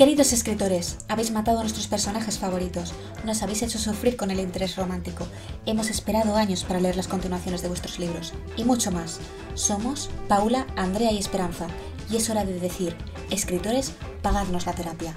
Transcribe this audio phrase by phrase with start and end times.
[0.00, 4.76] Queridos escritores, habéis matado a nuestros personajes favoritos, nos habéis hecho sufrir con el interés
[4.76, 5.26] romántico,
[5.66, 9.20] hemos esperado años para leer las continuaciones de vuestros libros, y mucho más.
[9.52, 11.66] Somos Paula, Andrea y Esperanza,
[12.10, 12.96] y es hora de decir,
[13.30, 13.92] escritores,
[14.22, 15.14] pagadnos la terapia.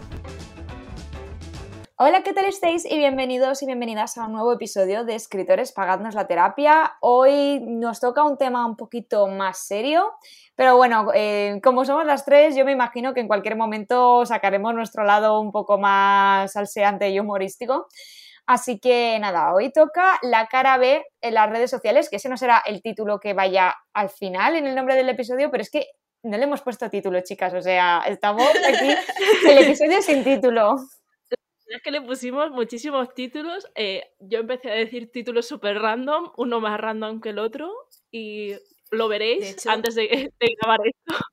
[1.96, 2.86] Hola, ¿qué tal estáis?
[2.90, 6.94] Y bienvenidos y bienvenidas a un nuevo episodio de Escritores Pagadnos la Terapia.
[7.02, 10.12] Hoy nos toca un tema un poquito más serio,
[10.56, 14.74] pero bueno, eh, como somos las tres, yo me imagino que en cualquier momento sacaremos
[14.74, 17.86] nuestro lado un poco más salseante y humorístico.
[18.48, 22.38] Así que nada, hoy toca la cara B en las redes sociales, que ese no
[22.38, 25.86] será el título que vaya al final en el nombre del episodio, pero es que
[26.24, 27.54] no le hemos puesto título, chicas.
[27.54, 28.96] O sea, estamos aquí
[29.48, 30.78] el episodio sin título
[31.74, 33.68] es que le pusimos muchísimos títulos.
[33.76, 37.74] Eh, yo empecé a decir títulos súper random, uno más random que el otro,
[38.12, 38.54] y
[38.92, 40.32] lo veréis antes de,
[40.62, 41.26] grabar esto.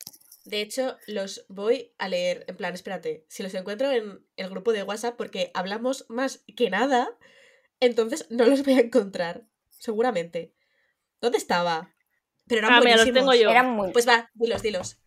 [0.45, 2.45] De hecho, los voy a leer.
[2.49, 6.71] En plan, espérate, si los encuentro en el grupo de WhatsApp, porque hablamos más que
[6.71, 7.11] nada,
[7.79, 9.45] entonces no los voy a encontrar.
[9.69, 10.55] Seguramente.
[11.21, 11.95] ¿Dónde estaba?
[12.47, 13.51] Pero eran ah, mira, los tengo yo.
[13.93, 14.99] Pues va, dilos, dilos.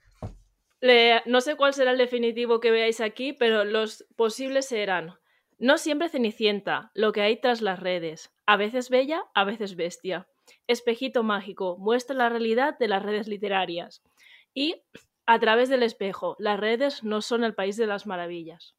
[1.25, 5.17] no sé cuál será el definitivo que veáis aquí, pero los posibles serán
[5.59, 8.31] no siempre cenicienta, lo que hay tras las redes.
[8.45, 10.27] A veces bella, a veces bestia.
[10.67, 14.01] Espejito mágico, muestra la realidad de las redes literarias.
[14.53, 14.83] Y
[15.25, 18.75] a través del espejo, las redes no son el país de las maravillas.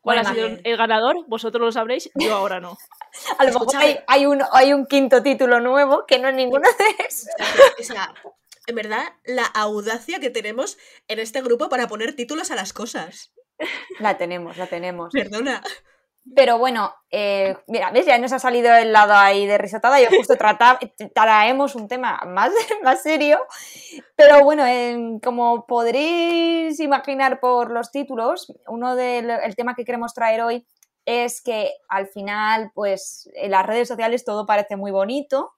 [0.00, 1.24] ¿Cuál ha sido el ganador?
[1.26, 2.78] Vosotros lo sabréis, yo ahora no.
[3.38, 3.74] a lo mejor
[4.06, 7.28] hay, un, hay un quinto título nuevo que no es ninguno de esos.
[7.80, 8.14] O sea,
[8.66, 13.32] en verdad, la audacia que tenemos en este grupo para poner títulos a las cosas.
[13.98, 15.12] La tenemos, la tenemos.
[15.12, 15.62] Perdona.
[16.34, 18.06] Pero bueno, eh, mira, ¿ves?
[18.06, 20.00] Ya nos ha salido el lado ahí de risotada.
[20.00, 20.34] Yo justo
[21.14, 22.52] traemos un tema más,
[22.82, 23.38] más serio.
[24.16, 24.64] Pero bueno,
[25.22, 30.66] como podréis imaginar por los títulos, uno del el tema que queremos traer hoy
[31.04, 35.52] es que al final, pues en las redes sociales todo parece muy bonito,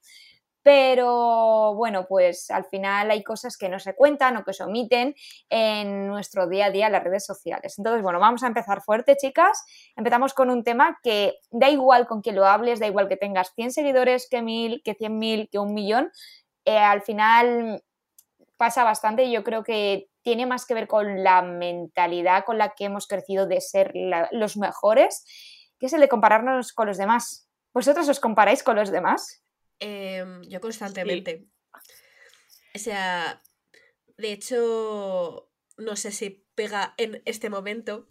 [0.63, 5.15] pero bueno, pues al final hay cosas que no se cuentan o que se omiten
[5.49, 7.79] en nuestro día a día en las redes sociales.
[7.79, 9.65] Entonces, bueno, vamos a empezar fuerte, chicas.
[9.97, 13.53] Empezamos con un tema que da igual con quién lo hables, da igual que tengas
[13.55, 16.11] 100 seguidores, que 1000, que 100.000, que un millón.
[16.65, 17.83] Eh, al final
[18.59, 22.75] pasa bastante y yo creo que tiene más que ver con la mentalidad con la
[22.75, 23.93] que hemos crecido de ser
[24.33, 25.25] los mejores,
[25.79, 27.49] que es el de compararnos con los demás.
[27.73, 29.43] ¿Vosotros os comparáis con los demás?
[29.81, 31.49] Em, yo constantemente.
[32.75, 33.43] O sea,
[34.17, 38.09] de hecho, no sé si pega en este momento,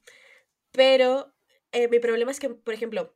[0.72, 1.36] pero
[1.72, 3.16] eh, mi problema es que, por ejemplo,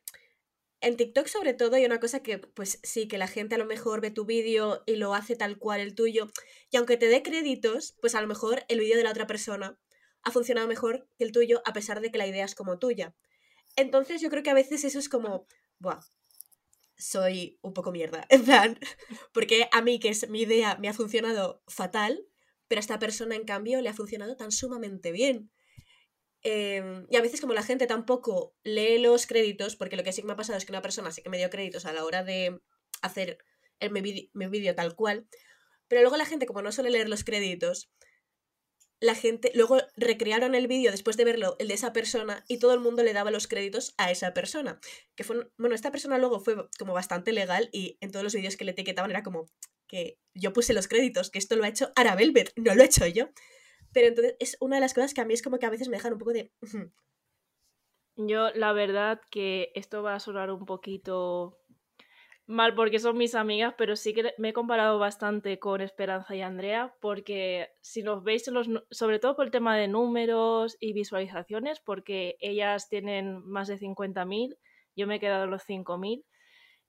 [0.80, 3.64] en TikTok sobre todo hay una cosa que, pues sí, que la gente a lo
[3.64, 6.28] mejor ve tu vídeo y lo hace tal cual el tuyo,
[6.70, 9.78] y aunque te dé créditos, pues a lo mejor el vídeo de la otra persona
[10.22, 13.14] ha funcionado mejor que el tuyo a pesar de que la idea es como tuya.
[13.76, 15.46] Entonces yo creo que a veces eso es como,
[15.78, 16.00] buah,
[16.96, 18.26] soy un poco mierda.
[18.30, 18.78] En plan,
[19.32, 22.26] porque a mí, que es mi idea, me ha funcionado fatal,
[22.68, 25.50] pero a esta persona, en cambio, le ha funcionado tan sumamente bien.
[26.42, 30.22] Em, y a veces como la gente tampoco lee los créditos, porque lo que sí
[30.22, 32.04] que me ha pasado es que una persona sí que me dio créditos a la
[32.04, 32.60] hora de
[33.00, 33.38] hacer
[33.78, 34.00] el, mi
[34.48, 35.28] vídeo tal cual,
[35.88, 37.92] pero luego la gente como no suele leer los créditos,
[39.02, 42.72] la gente, luego recrearon el vídeo después de verlo, el de esa persona, y todo
[42.72, 44.78] el mundo le daba los créditos a esa persona.
[45.16, 48.56] Que fue, bueno, esta persona luego fue como bastante legal y en todos los vídeos
[48.56, 49.46] que le etiquetaban era como
[49.88, 52.86] que yo puse los créditos, que esto lo ha hecho Ara Velvet, no lo he
[52.86, 53.28] hecho yo.
[53.92, 55.88] Pero entonces es una de las cosas que a mí es como que a veces
[55.88, 56.52] me dejan un poco de...
[58.14, 61.58] Yo, la verdad que esto va a sonar un poquito
[62.52, 66.42] mal porque son mis amigas, pero sí que me he comparado bastante con Esperanza y
[66.42, 71.80] Andrea, porque si los veis, los, sobre todo por el tema de números y visualizaciones,
[71.80, 74.56] porque ellas tienen más de 50.000,
[74.94, 76.24] yo me he quedado los 5.000.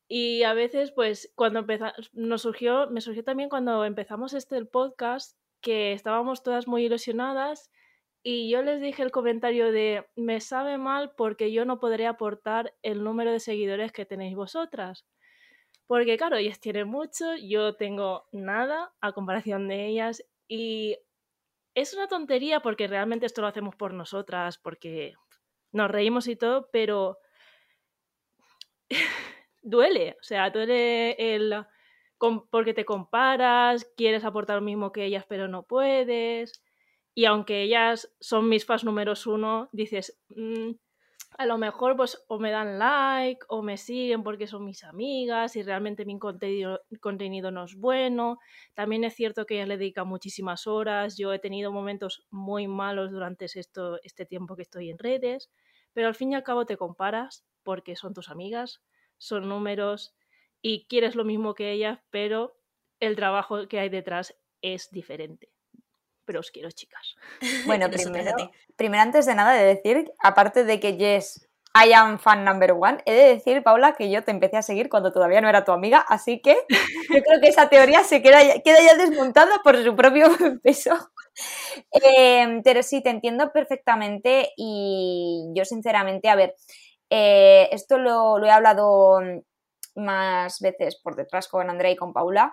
[0.07, 5.37] Y a veces, pues, cuando empezamos, nos surgió, me surgió también cuando empezamos este podcast,
[5.61, 7.71] que estábamos todas muy ilusionadas
[8.21, 12.73] y yo les dije el comentario de, me sabe mal porque yo no podré aportar
[12.81, 15.05] el número de seguidores que tenéis vosotras.
[15.87, 20.97] Porque claro, ellas tienen mucho, yo tengo nada a comparación de ellas y
[21.75, 25.13] es una tontería porque realmente esto lo hacemos por nosotras, porque
[25.71, 27.19] nos reímos y todo, pero
[29.61, 31.65] duele, o sea, duele el
[32.49, 36.63] porque te comparas, quieres aportar lo mismo que ellas, pero no puedes.
[37.13, 40.71] Y aunque ellas son mis fans números uno, dices, mm,
[41.37, 45.55] a lo mejor pues o me dan like o me siguen porque son mis amigas
[45.55, 48.39] y realmente mi contenido, contenido no es bueno.
[48.73, 51.17] También es cierto que ella le dedica muchísimas horas.
[51.17, 55.51] Yo he tenido momentos muy malos durante esto, este tiempo que estoy en redes,
[55.93, 58.81] pero al fin y al cabo te comparas porque son tus amigas,
[59.17, 60.15] son números
[60.61, 62.57] y quieres lo mismo que ellas, pero
[62.99, 65.52] el trabajo que hay detrás es diferente
[66.25, 67.15] pero os quiero, chicas.
[67.65, 68.31] Bueno, primero,
[68.75, 73.01] primero, antes de nada de decir, aparte de que Jess, I am fan number one,
[73.05, 75.71] he de decir, Paula, que yo te empecé a seguir cuando todavía no era tu
[75.71, 76.55] amiga, así que
[77.09, 80.27] yo creo que esa teoría se queda ya, queda ya desmontada por su propio
[80.63, 80.91] peso.
[81.91, 86.55] Em, pero sí, te entiendo perfectamente y yo sinceramente, a ver,
[87.09, 89.19] eh, esto lo, lo he hablado
[89.95, 92.51] más veces por detrás con Andrea y con Paula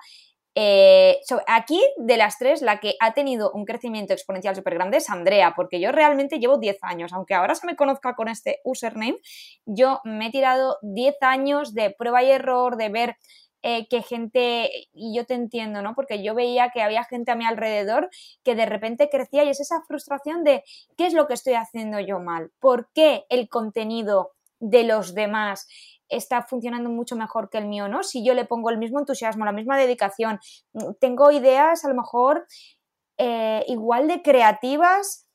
[0.54, 5.08] eh, aquí, de las tres, la que ha tenido un crecimiento exponencial súper grande es
[5.08, 9.18] Andrea, porque yo realmente llevo 10 años, aunque ahora se me conozca con este username,
[9.64, 13.16] yo me he tirado 10 años de prueba y error, de ver
[13.62, 15.94] eh, que gente, y yo te entiendo, ¿no?
[15.94, 18.08] Porque yo veía que había gente a mi alrededor
[18.42, 20.64] que de repente crecía y es esa frustración de
[20.96, 22.50] ¿qué es lo que estoy haciendo yo mal?
[22.58, 25.68] ¿Por qué el contenido de los demás
[26.10, 28.02] está funcionando mucho mejor que el mío, ¿no?
[28.02, 30.38] Si yo le pongo el mismo entusiasmo, la misma dedicación,
[30.74, 32.46] mm, tengo ideas a lo mejor
[33.18, 35.29] eh, igual de creativas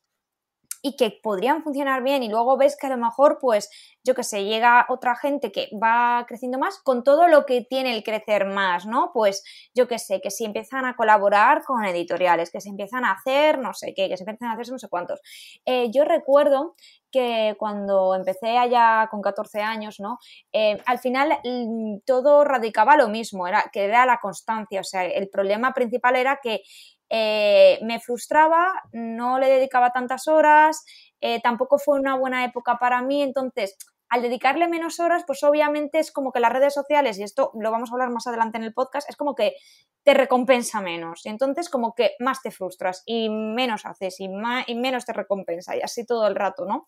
[0.85, 3.71] y que podrían funcionar bien y luego ves que a lo mejor, pues,
[4.03, 7.95] yo que sé, llega otra gente que va creciendo más con todo lo que tiene
[7.95, 9.09] el crecer más, ¿no?
[9.11, 9.43] Pues,
[9.73, 13.57] yo que sé, que si empiezan a colaborar con editoriales, que se empiezan a hacer
[13.57, 15.21] no sé qué, que se empiezan a hacer no sé cuántos.
[15.65, 16.75] Eh, yo recuerdo
[17.11, 20.19] que cuando empecé allá con 14 años, ¿no?
[20.53, 25.03] Eh, al final mm, todo radicaba lo mismo, era, que era la constancia, o sea,
[25.03, 26.61] el problema principal era que
[27.09, 30.83] eh, me frustraba, no le dedicaba tantas horas,
[31.21, 35.99] eh, tampoco fue una buena época para mí, entonces al dedicarle menos horas, pues obviamente
[35.99, 38.63] es como que las redes sociales, y esto lo vamos a hablar más adelante en
[38.63, 39.55] el podcast, es como que
[40.03, 44.65] te recompensa menos, y entonces como que más te frustras y menos haces y, más,
[44.67, 46.85] y menos te recompensa y así todo el rato, ¿no?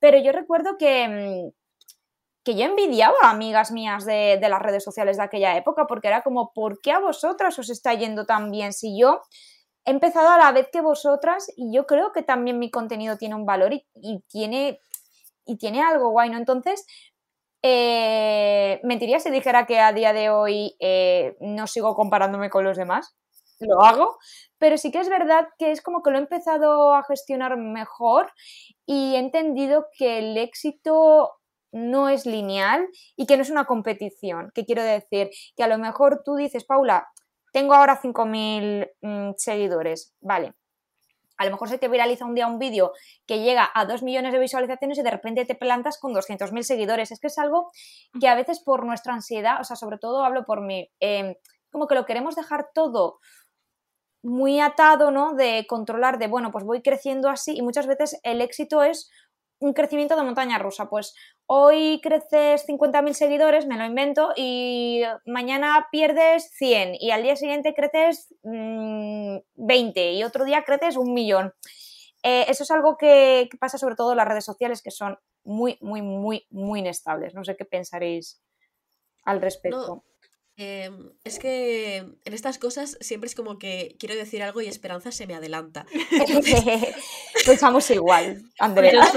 [0.00, 1.50] Pero yo recuerdo que mm,
[2.44, 6.06] que yo envidiaba a amigas mías de, de, las redes sociales de aquella época, porque
[6.06, 9.20] era como, ¿por qué a vosotras os está yendo tan bien si yo
[9.86, 13.36] he empezado a la vez que vosotras y yo creo que también mi contenido tiene
[13.36, 13.86] un valor y,
[14.28, 14.80] tiene,
[15.46, 16.38] y tiene algo guay, ¿no?
[16.38, 16.84] Entonces,
[17.62, 22.76] eh, mentiría si dijera que a día de hoy eh, no sigo comparándome con los
[22.76, 23.16] demás.
[23.58, 24.18] Lo hago,
[24.58, 28.30] pero sí que es verdad que es como que lo he empezado a gestionar mejor
[28.84, 31.32] y he entendido que el éxito
[31.72, 32.86] no es lineal
[33.16, 34.50] y que no es una competición.
[34.54, 35.30] ¿Qué quiero decir?
[35.56, 37.08] Que a lo mejor tú dices, Paula,
[37.56, 40.52] tengo ahora 5.000 mm, seguidores, vale.
[41.38, 42.92] A lo mejor se te viraliza un día un vídeo
[43.26, 47.12] que llega a 2 millones de visualizaciones y de repente te plantas con 200.000 seguidores.
[47.12, 47.70] Es que es algo
[48.20, 51.34] que a veces por nuestra ansiedad, o sea, sobre todo hablo por mí, em,
[51.70, 53.20] como que lo queremos dejar todo
[54.22, 55.32] muy atado, ¿no?
[55.32, 59.10] De controlar, de, bueno, pues voy creciendo así y muchas veces el éxito es
[59.58, 60.88] un crecimiento de montaña rusa.
[60.88, 61.14] Pues
[61.46, 67.74] hoy creces 50.000 seguidores, me lo invento, y mañana pierdes 100 y al día siguiente
[67.74, 71.52] creces 20 mm, y otro día creces un millón.
[72.22, 75.78] Eh, eso es algo que, pasa sobre todo en las redes sociales que son muy,
[75.80, 77.34] muy, muy, muy inestables.
[77.34, 78.42] No sé qué pensaréis
[79.24, 80.04] al respecto.
[80.58, 85.12] Em, es que en estas cosas siempre es como que quiero decir algo y Esperanza
[85.12, 85.86] se me adelanta.
[87.46, 89.12] Pensamos igual, Andrea.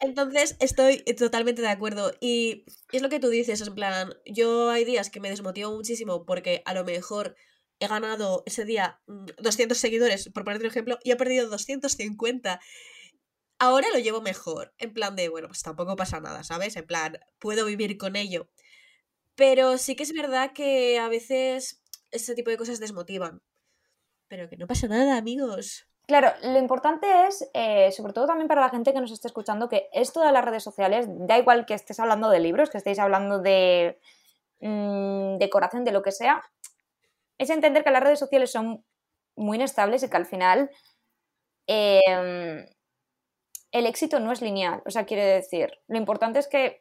[0.00, 2.12] Entonces estoy totalmente de acuerdo.
[2.20, 6.24] Y, es lo que tú dices, en plan, yo hay días que me desmotivo muchísimo
[6.24, 7.36] porque a lo mejor
[7.78, 12.58] he ganado ese día 200 mm, seguidores, por ponerte un ejemplo, y he perdido 250.
[13.58, 16.76] Ahora lo llevo mejor, en plan de, bueno, pues tampoco pasa nada, ¿sabes?
[16.76, 18.48] En plan, puedo vivir con ello.
[19.40, 23.40] Pero sí que es verdad que a veces ese tipo de cosas desmotivan.
[24.28, 25.88] Pero que no pasa nada, amigos.
[26.06, 29.70] Claro, lo importante es, eh, sobre todo también para la gente que nos esté escuchando,
[29.70, 32.98] que esto de las redes sociales, da igual que estés hablando de libros, que estéis
[32.98, 33.98] hablando de
[34.60, 36.42] mmm, decoración, de lo que sea,
[37.38, 38.84] es entender que las redes sociales son
[39.36, 40.70] muy inestables y que al final
[41.66, 42.66] em,
[43.72, 44.82] el éxito no es lineal.
[44.84, 46.78] O sea, quiere decir, lo importante es que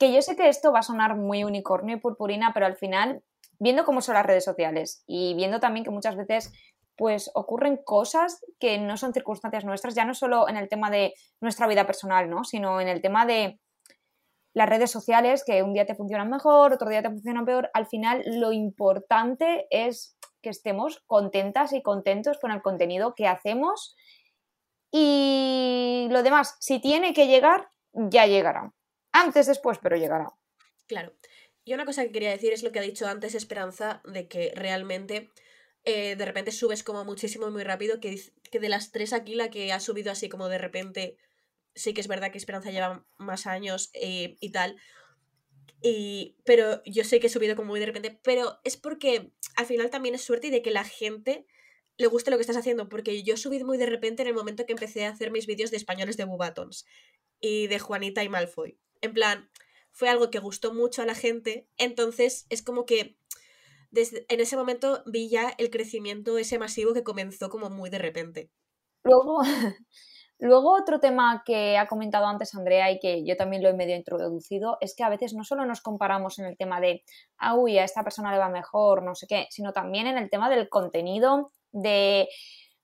[0.00, 3.22] que yo sé que esto va a sonar muy unicornio y purpurina, pero al final,
[3.58, 6.52] viendo cómo son las redes sociales y viendo también que muchas veces
[6.96, 11.14] pues ocurren cosas que no son circunstancias nuestras, ya no solo en el tema de
[11.40, 12.44] nuestra vida personal, ¿no?
[12.44, 13.60] sino en el tema de
[14.54, 17.70] las redes sociales, que un día te funcionan mejor, otro día te funcionan peor.
[17.74, 23.96] Al final, lo importante es que estemos contentas y contentos con el contenido que hacemos.
[24.90, 28.72] Y lo demás, si tiene que llegar, ya llegará.
[29.12, 30.32] Antes, después, pero llegará.
[30.86, 31.14] Claro.
[31.64, 34.52] Y una cosa que quería decir es lo que ha dicho antes Esperanza, de que
[34.54, 35.30] realmente
[35.84, 39.50] eh, de repente subes como muchísimo muy rápido, que, que de las tres aquí la
[39.50, 41.16] que ha subido así como de repente,
[41.74, 44.76] sí que es verdad que Esperanza lleva más años eh, y tal,
[45.82, 49.66] y, pero yo sé que he subido como muy de repente, pero es porque al
[49.66, 51.46] final también es suerte y de que la gente
[51.96, 54.66] le guste lo que estás haciendo, porque yo subido muy de repente en el momento
[54.66, 56.86] que empecé a hacer mis vídeos de españoles de Bubatons
[57.40, 58.78] y de Juanita y Malfoy.
[59.00, 59.48] En plan,
[59.92, 63.16] fue algo que gustó mucho a la gente, entonces es como que
[63.90, 67.98] desde, en ese momento vi ya el crecimiento ese masivo que comenzó como muy de
[67.98, 68.50] repente.
[69.02, 69.40] Luego,
[70.38, 73.96] luego otro tema que ha comentado antes Andrea y que yo también lo he medio
[73.96, 77.02] introducido es que a veces no solo nos comparamos en el tema de,
[77.38, 80.30] ah, uy, a esta persona le va mejor, no sé qué, sino también en el
[80.30, 82.28] tema del contenido, de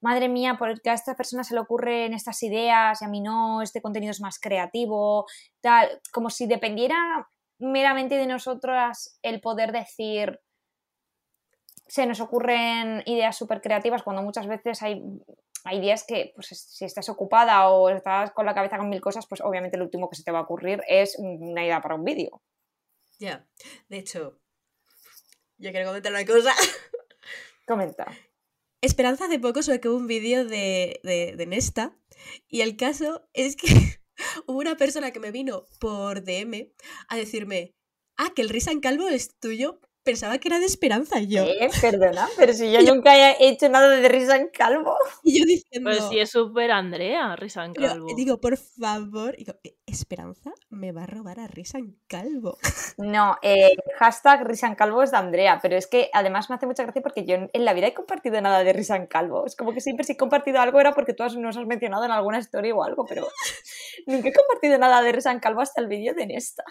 [0.07, 3.61] madre mía, porque a esta persona se le ocurren estas ideas y a mí no,
[3.61, 5.27] este contenido es más creativo,
[5.61, 10.39] tal, como si dependiera meramente de nosotras el poder decir,
[11.89, 15.03] se nos ocurren ideas súper creativas cuando muchas veces hay,
[15.65, 19.27] hay días que pues, si estás ocupada o estás con la cabeza con mil cosas,
[19.27, 22.05] pues obviamente lo último que se te va a ocurrir es una idea para un
[22.05, 22.43] vídeo.
[23.19, 23.45] Ya,
[23.89, 24.39] de hecho,
[25.59, 26.53] yo quiero comentar una cosa.
[27.67, 28.07] Comenta.
[28.83, 31.99] Esperanza hace poco sacó un vídeo de, de, Nesta
[32.49, 33.67] y el caso es que
[34.47, 36.73] hubo una persona que me vino por DM
[37.09, 37.75] a decirme,
[38.17, 41.43] ah, que el Risan Calvo es tuyo, pensaba que era de Esperanza yo.
[41.43, 41.69] ¿Eh?
[41.81, 44.97] Perdona, pero si yo nunca he hecho nada de risa en calvo.
[45.23, 45.91] Y yo diciendo...
[45.91, 48.07] Pues si es súper Andrea, risa en calvo.
[48.17, 52.57] digo, por favor, digo, Esperanza me va a robar a risa en calvo.
[52.99, 56.65] No, eh, hashtag risa en calvo es de Andrea, pero es que además me hace
[56.65, 59.45] mucha gracia porque yo en la vida he compartido nada de risa en calvo.
[59.45, 62.11] Es como que siempre si he compartido algo era porque tú nos has mencionado en
[62.11, 63.29] alguna historia o algo, pero
[64.07, 66.65] nunca he compartido nada de risa en calvo hasta el vídeo de Nesta.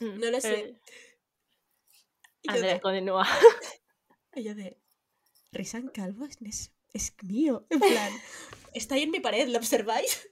[0.00, 0.60] No lo sé.
[0.60, 0.80] Eh,
[2.46, 3.26] Andrés, continúa.
[4.32, 4.78] Ella de,
[5.52, 7.66] Risan Calvo es, es mío.
[7.70, 8.12] En plan,
[8.74, 10.28] está ahí en mi pared, ¿lo observáis?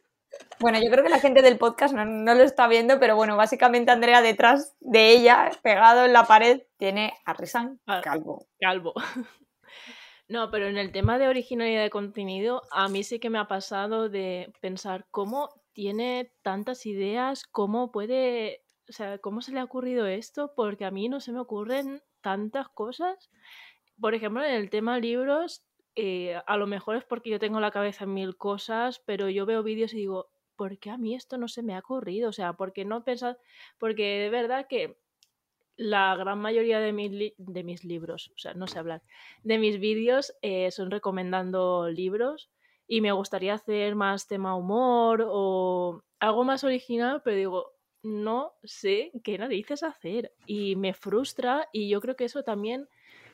[0.61, 3.91] Bueno, yo creo que la gente del podcast no, lo está viendo, pero bueno, básicamente
[3.91, 8.47] Andrea detrás de ella, pegado en la pared, tiene a Risan ah, Calvo.
[8.61, 8.95] Calvo.
[10.31, 13.49] No, pero en el tema de originalidad de contenido, a mí sí que me ha
[13.49, 19.65] pasado de pensar cómo tiene tantas ideas, cómo puede o sea, ¿cómo se le ha
[19.65, 20.53] ocurrido esto?
[20.55, 23.31] Porque a mí no se me ocurren tantas cosas.
[24.01, 25.65] Por ejemplo, en el tema libros,
[25.95, 29.47] eh, a lo mejor es porque yo tengo la cabeza en mil cosas, pero yo
[29.47, 32.31] veo vídeos y digo, ¿por qué a mí esto no se me ha ocurrido?
[32.31, 33.39] O sea, ¿por qué no pensar?
[33.79, 34.99] Porque de verdad que
[35.77, 39.03] la gran mayoría de mis, de mis libros, o sea, no sé hablar,
[39.45, 42.51] de mis vídeos eh, son recomendando libros
[42.89, 49.13] y me gustaría hacer más tema humor o algo más original, pero digo, no sé
[49.25, 52.89] qué narices hacer y me frustra y yo creo que eso también,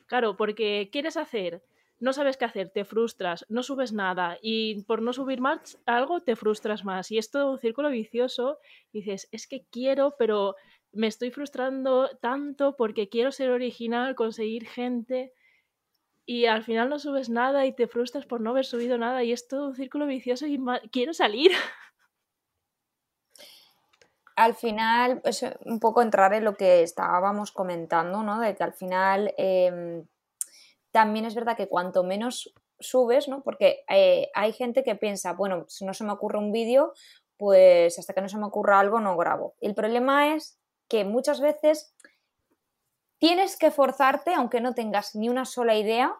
[0.06, 1.62] claro, porque quieres hacer,
[2.00, 6.22] no sabes qué hacer, te frustras, no subes nada y por no subir más algo
[6.22, 8.58] te frustras más y es todo un círculo vicioso
[8.92, 10.56] dices, es que quiero, pero
[10.92, 15.32] me estoy frustrando tanto porque quiero ser original, conseguir gente
[16.26, 19.32] y al final no subes nada y te frustras por no haber subido nada y
[19.32, 20.58] es todo un círculo vicioso y
[20.90, 21.52] quiero salir.
[24.36, 28.40] Al final, es un poco entrar en lo que estábamos comentando, ¿no?
[28.40, 30.06] De que al final em,
[30.90, 33.42] también es verdad que cuanto menos subes, ¿no?
[33.42, 36.92] Porque eh, hay gente que piensa, bueno, si no se me ocurre un vídeo,
[37.36, 39.54] pues hasta que no se me ocurra algo no grabo.
[39.60, 41.94] El problema es que muchas veces
[43.18, 46.14] tienes que forzarte, aunque no tengas ni una sola idea,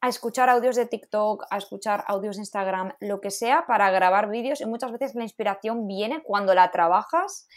[0.00, 4.28] a escuchar audios de TikTok, a escuchar audios de Instagram, lo que sea, para grabar
[4.30, 7.48] vídeos y muchas veces la inspiración viene cuando la trabajas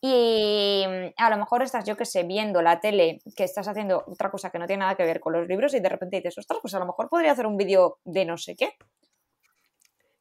[0.00, 4.04] y mm, a lo mejor estás, yo que sé, viendo la tele, que estás haciendo
[4.06, 6.38] otra cosa que no tiene nada que ver con los libros y de repente dices,
[6.38, 8.74] ostras, pues a lo mejor podría hacer un vídeo de no sé qué.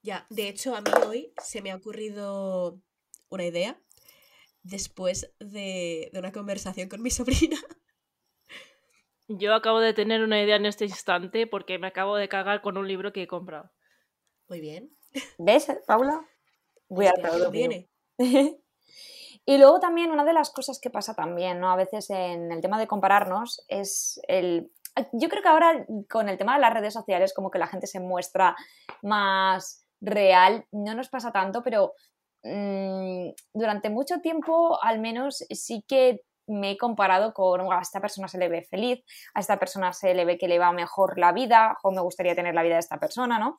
[0.01, 2.79] Ya, de hecho a mí hoy se me ha ocurrido
[3.29, 3.79] una idea
[4.61, 7.57] después de, de una conversación con mi sobrina.
[9.27, 12.77] Yo acabo de tener una idea en este instante porque me acabo de cagar con
[12.77, 13.71] un libro que he comprado.
[14.47, 14.95] Muy bien.
[15.37, 16.25] ¿Ves, Paula?
[16.89, 17.89] Voy a lo viene.
[18.19, 21.71] y luego también una de las cosas que pasa también, ¿no?
[21.71, 24.71] A veces en el tema de compararnos es el...
[25.11, 27.87] Yo creo que ahora con el tema de las redes sociales como que la gente
[27.87, 28.55] se muestra
[29.01, 31.93] más real, no nos pasa tanto, pero
[32.43, 38.27] mm, durante mucho tiempo al menos sí que me he comparado con a esta persona
[38.27, 41.31] se le ve feliz, a esta persona se le ve que le va mejor la
[41.31, 43.57] vida, o me gustaría tener la vida de esta persona, ¿no?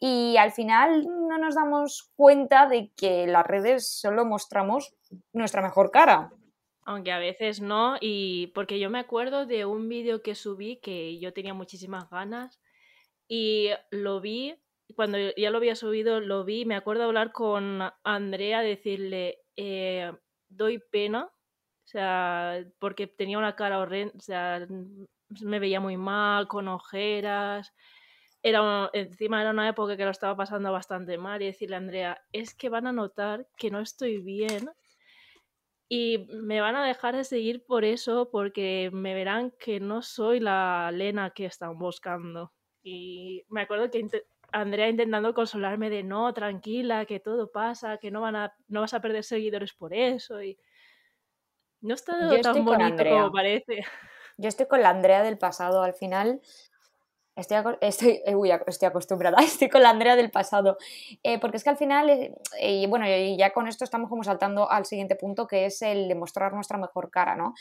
[0.00, 4.94] Y al final no nos damos cuenta de que las redes solo mostramos
[5.32, 6.30] nuestra mejor cara.
[6.84, 11.18] Aunque a veces no, y porque yo me acuerdo de un vídeo que subí que
[11.18, 12.60] yo tenía muchísimas ganas
[13.26, 14.54] y lo vi,
[14.94, 20.12] cuando ya lo había subido, lo vi, me acuerdo hablar con Andrea, decirle, eh,
[20.48, 21.30] doy pena,
[21.84, 24.66] o sea, porque tenía una cara horrenda, o sea,
[25.42, 27.72] me veía muy mal, con ojeras,
[28.42, 32.22] era encima era una época que lo estaba pasando bastante mal y decirle a Andrea,
[32.32, 34.70] es que van a notar que no estoy bien
[35.88, 40.40] y me van a dejar de seguir por eso, porque me verán que no soy
[40.40, 42.52] la Lena que están buscando.
[42.82, 44.06] Y me acuerdo que
[44.52, 48.94] Andrea intentando consolarme de no, tranquila, que todo pasa, que no, van a, no vas
[48.94, 50.42] a perder seguidores por eso.
[50.42, 50.58] Y
[51.84, 52.12] no está
[52.42, 53.84] tan bonito como parece.
[54.36, 55.82] Yo estoy con la Andrea del pasado.
[55.82, 56.40] Al final,
[57.36, 60.78] Estoy, estoy, eh, estoy, acostumbrada, estoy con la Andrea del pasado,
[61.24, 64.22] eh, porque es que al final, eh, y bueno, y ya con esto estamos como
[64.22, 67.54] saltando al siguiente punto, que es el de mostrar nuestra mejor cara, ¿no?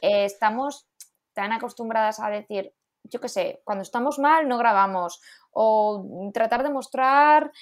[0.00, 0.88] estamos
[1.34, 2.72] tan acostumbradas a decir,
[3.04, 5.20] yo qué sé, cuando estamos mal no grabamos,
[5.50, 7.52] o tratar de mostrar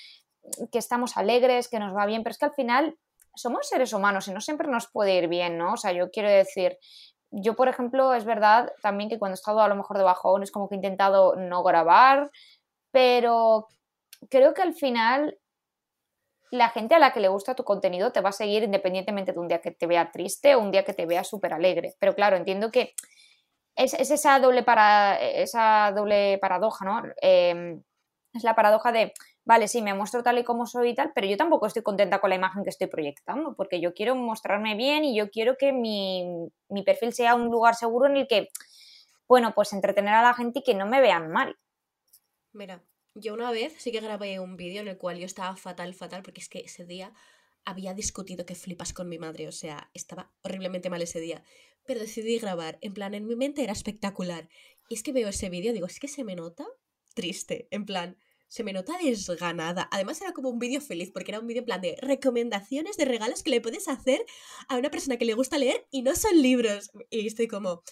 [0.71, 2.97] que estamos alegres, que nos va bien, pero es que al final
[3.37, 5.75] somos seres humanos y no siempre nos puede ir bien, ¿no?
[5.75, 6.78] O sea, yo quiero decir,
[7.31, 10.43] yo, por ejemplo, es verdad también que cuando he estado a lo mejor de bajón
[10.43, 12.31] es como que he intentado no grabar,
[12.90, 13.69] pero
[14.31, 15.38] creo que al final
[16.50, 19.38] la gente a la que le gusta tu contenido te va a seguir independientemente de
[19.38, 21.95] un día que te vea triste o un día que te vea súper alegre.
[21.99, 22.95] Pero claro, entiendo que
[23.76, 27.02] es, esa, doble para, esa doble paradoja, ¿no?
[27.21, 27.83] Em,
[28.33, 29.12] es la paradoja de
[29.47, 32.21] vale, sí, me muestro tal y como soy y tal, pero yo tampoco estoy contenta
[32.21, 35.73] con la imagen que estoy proyectando, porque yo quiero mostrarme bien y yo quiero que
[35.73, 36.50] mi,
[36.85, 38.49] perfil sea un lugar seguro en el que,
[39.29, 41.57] bueno, pues entretener a la gente y que no me vean mal.
[42.53, 42.83] Mira,
[43.15, 46.23] yo una vez sí que grabé un vídeo en el cual yo estaba fatal, fatal,
[46.23, 47.12] porque es que ese día
[47.65, 51.45] había discutido que flipas con mi madre, o sea, estaba horriblemente mal ese día,
[51.87, 54.49] pero decidí grabar, en plan, en mi mente era espectacular.
[54.88, 56.67] Y es que veo ese vídeo, digo, es que se me nota
[57.15, 59.88] triste, en plan, se me nota desganada.
[59.91, 63.05] Además era como un vídeo feliz, porque era un vídeo en plan de recomendaciones de
[63.05, 64.25] regalos que le puedes hacer
[64.69, 66.91] a una persona que le gusta leer y no son libros.
[67.11, 67.82] Y estoy como,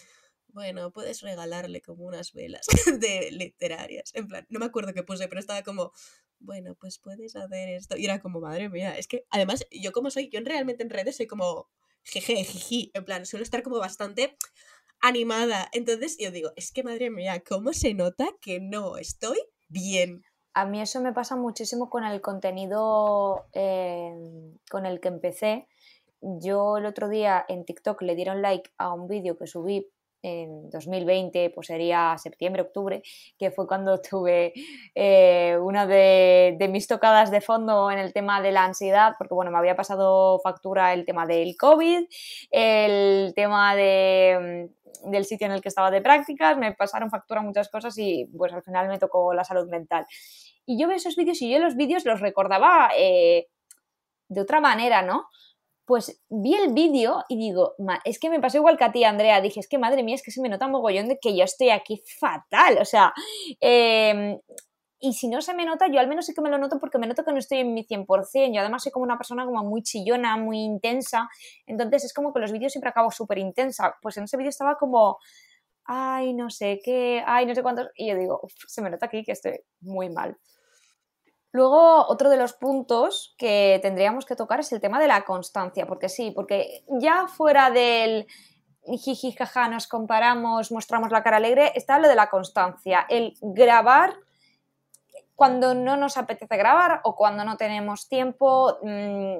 [0.47, 2.65] bueno, puedes regalarle como unas velas
[2.99, 4.11] de literarias.
[4.13, 5.91] En plan, no me acuerdo qué puse, pero estaba como,
[6.39, 7.97] bueno, pues puedes hacer esto.
[7.97, 11.17] Y era como, madre mía, es que además yo como soy, yo realmente en redes
[11.17, 11.69] soy como,
[12.03, 14.37] jeje, jiji, en plan, suelo estar como bastante
[15.01, 15.69] animada.
[15.73, 20.23] Entonces yo digo, es que madre mía, ¿cómo se nota que no estoy bien?
[20.55, 24.15] A mí eso me pasa muchísimo con el contenido eh,
[24.71, 25.67] con el que empecé.
[26.21, 29.85] Yo el otro día en TikTok le dieron like a un vídeo que subí
[30.23, 33.03] en 2020, pues sería septiembre, octubre,
[33.37, 34.53] que fue cuando tuve
[34.95, 39.51] eh, una de, mis tocadas de fondo en el tema de la ansiedad, porque bueno,
[39.51, 42.05] me había pasado factura el tema del COVID,
[42.49, 44.69] el tema de,
[45.03, 48.53] del sitio en el que estaba de prácticas, me pasaron factura muchas cosas y pues
[48.53, 50.05] al final me tocó la salud mental.
[50.65, 53.47] Y yo veo esos vídeos y yo los vídeos los recordaba eh,
[54.29, 55.27] de otra manera, ¿no?
[55.85, 59.39] Pues vi el vídeo y digo, es que me pasó igual que a ti, Andrea.
[59.41, 61.69] Dije, es que madre mía, es que se me nota mogollón de que yo estoy
[61.69, 62.79] aquí fatal.
[62.81, 63.13] O sea,
[63.59, 64.39] em,
[65.05, 66.97] y si no se me nota, yo al menos sí que me lo noto porque
[66.97, 68.51] me noto que no estoy en mi 100%.
[68.51, 71.29] Yo además soy como una persona como muy chillona, muy intensa.
[71.67, 73.95] Entonces es como que los vídeos siempre acabo súper intensa.
[74.01, 75.19] Pues en ese vídeo estaba como,
[75.83, 77.89] ay, no sé qué, ay, no sé cuántos.
[77.95, 80.37] Y yo digo, se me nota aquí que estoy muy mal.
[81.51, 85.85] Luego, otro de los puntos que tendríamos que tocar es el tema de la constancia,
[85.85, 88.25] porque sí, porque ya fuera del
[88.87, 94.24] jiji, jaja, nos comparamos, mostramos la cara alegre, está lo de la constancia, el grabar
[95.35, 99.39] cuando no nos apetece grabar o cuando no tenemos tiempo, mm,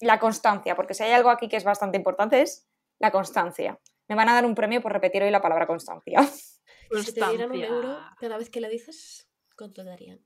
[0.00, 2.68] la constancia, porque si hay algo aquí que es bastante importante es
[2.98, 3.78] la constancia.
[4.08, 6.18] Me van a dar un premio por repetir hoy la palabra constancia.
[6.94, 10.22] Si te dieran un euro cada vez que la dices, ¿cuánto darían?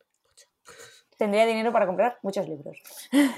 [1.18, 2.80] tendría dinero para comprar muchos libros.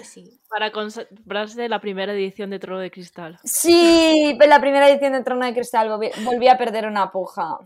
[0.04, 0.40] Sí.
[0.48, 3.38] Para comprarse la primera edición de Trono de Cristal.
[3.42, 7.58] Sí, la primera edición de Trono de Cristal volví, a perder una puja.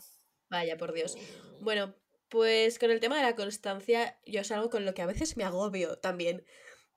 [0.48, 1.16] Vaya, por Dios.
[1.60, 1.94] Bueno,
[2.34, 5.36] pues con el tema de la constancia, yo es algo con lo que a veces
[5.36, 6.44] me agobio también.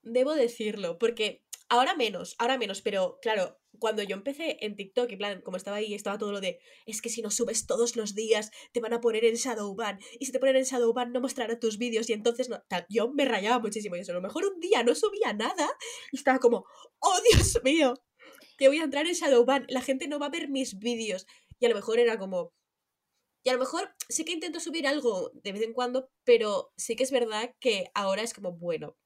[0.02, 5.16] Debo decirlo, porque ahora menos, ahora menos, pero claro, cuando yo empecé en TikTok, y
[5.16, 8.16] plan, como estaba ahí, estaba todo lo de, es que si no subes todos los
[8.16, 11.60] días, te van a poner en Shadowban, y si te ponen en Shadowban no mostrarán
[11.60, 14.60] tus vídeos, y entonces no, yo me rayaba muchísimo, y eso, a lo mejor un
[14.60, 15.70] día no subía nada,
[16.12, 16.66] y estaba como,
[16.98, 17.94] oh Dios mío,
[18.58, 21.28] que voy a entrar en Shadowban, la gente no va a ver mis vídeos,
[21.60, 22.56] y a lo mejor era como,
[23.48, 26.98] Y a lo mejor sí que intento subir algo de vez en cuando, pero sí
[26.98, 28.98] que es verdad que ahora es como, bueno,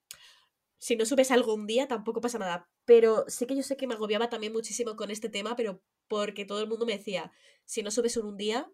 [0.79, 2.67] si no subes algo un día tampoco pasa nada.
[2.83, 6.43] Pero sí que yo sé que me agobiaba también muchísimo con este tema, pero porque
[6.43, 7.31] todo el mundo me decía,
[7.65, 8.67] si no subes un día,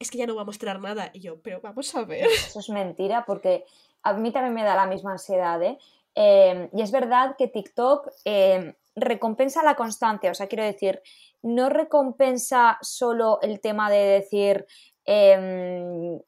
[0.00, 1.12] es que ya no va a mostrar nada.
[1.14, 2.26] Y yo, pero vamos a ver.
[2.26, 3.66] Eso es mentira, porque
[4.02, 5.78] a mí también me da la misma ansiedad, ¿eh?
[6.16, 11.00] Em, y es verdad que TikTok em, recompensa la constancia, o sea, quiero decir,
[11.42, 14.66] no recompensa solo el tema de decir
[15.04, 16.20] em,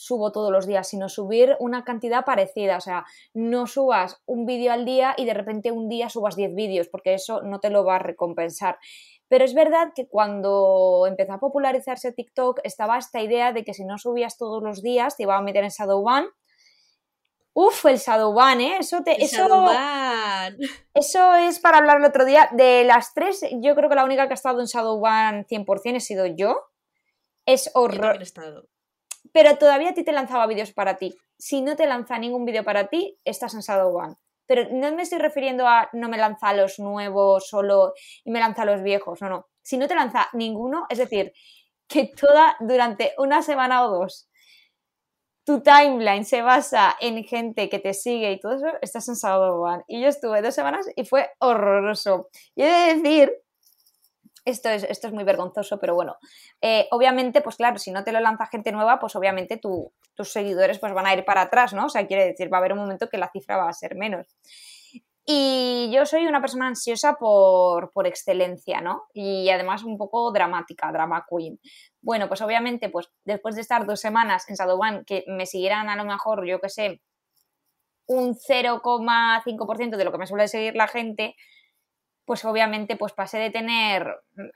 [0.00, 3.04] subo todos los días, sino subir una cantidad parecida, o sea,
[3.34, 7.12] no subas un vídeo al día y de repente un día subas 10 vídeos, porque
[7.12, 8.78] eso no te lo va a recompensar.
[9.28, 13.84] Pero es verdad que cuando empezó a popularizarse TikTok estaba esta idea de que si
[13.84, 16.26] no subías todos los días te iba a meter en Shadowban
[17.52, 18.76] Uf, el Shadowban, ¿eh?
[18.78, 19.48] Eso, te, eso,
[20.94, 22.48] eso es para hablar el otro día.
[22.52, 26.00] De las tres, yo creo que la única que ha estado en Shadowban 100% he
[26.00, 26.70] sido yo.
[27.46, 28.22] Es horror.
[29.32, 31.16] Pero todavía a ti te lanzaba vídeos para ti.
[31.38, 34.16] Si no te lanza ningún vídeo para ti, estás en Shadowban.
[34.46, 38.64] Pero no me estoy refiriendo a no me lanza los nuevos solo y me lanza
[38.64, 39.20] los viejos.
[39.20, 39.46] No, no.
[39.62, 41.32] Si no te lanza ninguno, es decir,
[41.88, 44.29] que toda durante una semana o dos
[45.44, 49.84] tu timeline se basa en gente que te sigue y todo eso, estás en One.
[49.88, 52.28] Y yo estuve dos semanas y fue horroroso.
[52.54, 53.32] Y he de decir,
[54.44, 56.16] esto es, esto es muy vergonzoso, pero bueno,
[56.60, 60.78] eh, obviamente, pues claro, si no te lo lanza gente nueva, pues obviamente tus seguidores
[60.78, 61.86] pues van a ir para atrás, ¿no?
[61.86, 63.96] O sea, quiere decir, va a haber un momento que la cifra va a ser
[63.96, 64.26] menos.
[65.26, 69.04] Y yo soy una persona ansiosa por, por, excelencia, ¿no?
[69.12, 71.60] Y además un poco dramática, drama queen.
[72.00, 75.96] Bueno, pues obviamente, pues después de estar dos semanas en Shadowban, que me siguieran a
[75.96, 77.00] lo mejor, yo qué sé,
[78.06, 81.36] un 0,5% de lo que me suele seguir la gente,
[82.30, 84.06] pues obviamente pues pasé de tener,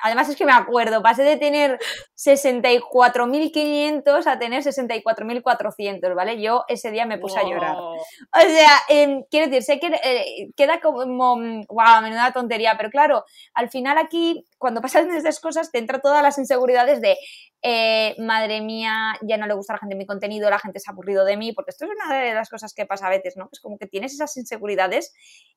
[0.01, 1.81] además es que me acuerdo, pasé de tener
[2.17, 6.41] 64.500 a tener 64.400, ¿vale?
[6.41, 7.75] Yo ese día me puse a llorar.
[7.75, 13.25] O sea, em, quiero decir, sé que eh, queda como, wow, menuda tontería, pero claro,
[13.55, 17.19] al final aquí, cuando pasan estas cosas, te entran todas las inseguridades de,
[17.61, 20.91] eh, madre mía, ya no le gusta a la gente mi contenido, la gente se
[20.91, 23.37] ha aburrido de mí, porque esto es una de las cosas que pasa a veces,
[23.37, 23.51] ¿no?
[23.53, 25.13] Es como que tienes esas inseguridades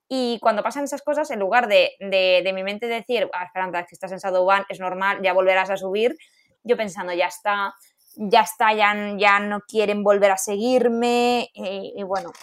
[0.10, 3.94] y cuando pasan esas cosas, en lugar de, de, mi mente decir, ah, Esperanza, que
[3.96, 6.18] estás en Shadow One, es normal, ya volverás a subir,
[6.64, 7.74] yo pensando, ya está,
[8.18, 12.34] ya está, ya, ya no quieren volver a seguirme, y, bueno,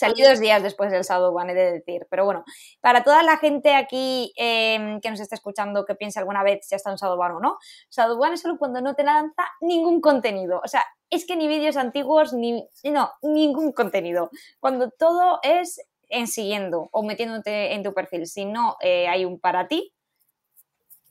[0.00, 2.06] salí dos días después del One, he de decir.
[2.10, 2.44] Pero bueno,
[2.80, 6.74] para toda la gente aquí em, que nos está escuchando que piensa alguna vez si
[6.74, 7.58] ha estado en Shadow One o no,
[7.90, 10.60] Shadow One es solo cuando no te lanza ningún contenido.
[10.64, 12.66] O sea, es que ni vídeos antiguos, ni.
[12.84, 14.30] No, ningún contenido.
[14.58, 18.26] Cuando todo es en siguiendo o metiéndote en tu perfil.
[18.26, 19.94] Si no eh, hay un para ti,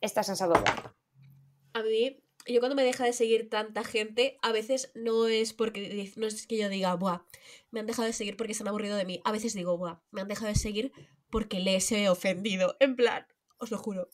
[0.02, 0.64] estás en Shadowban.
[1.74, 6.12] A mí, yo cuando me deja de seguir tanta gente, a veces no es porque
[6.16, 7.22] no es que yo diga, buah,
[7.72, 9.22] me han dejado de seguir porque se han aburrido de mí.
[9.24, 9.80] A veces digo,
[10.12, 10.92] me han dejado de seguir
[11.30, 12.76] porque les he ofendido.
[12.80, 13.26] En plan,
[13.58, 14.10] os lo juro.